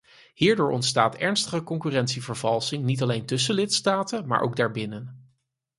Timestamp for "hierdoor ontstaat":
0.33-1.15